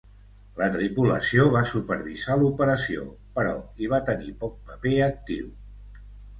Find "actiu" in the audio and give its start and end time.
5.13-5.57